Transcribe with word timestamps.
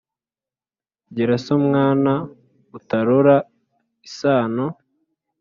Gira 1.15 1.35
so 1.45 1.55
mwana 1.65 2.13
utarora 2.77 3.35
isano 4.07 4.67